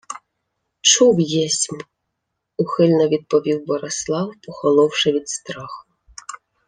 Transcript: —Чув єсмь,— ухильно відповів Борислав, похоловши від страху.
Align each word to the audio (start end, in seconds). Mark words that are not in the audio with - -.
—Чув 0.81 1.19
єсмь,— 1.19 1.77
ухильно 2.57 3.07
відповів 3.07 3.65
Борислав, 3.65 4.31
похоловши 4.47 5.11
від 5.11 5.29
страху. 5.29 5.83